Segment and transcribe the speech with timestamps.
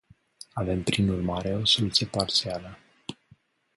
[0.53, 2.77] Avem, prin urmare, o soluție parțială.